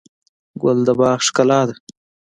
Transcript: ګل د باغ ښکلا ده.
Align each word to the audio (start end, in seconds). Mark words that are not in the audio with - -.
ګل 0.61 0.79
د 0.87 0.89
باغ 0.99 1.19
ښکلا 1.27 1.61
ده. 1.67 1.75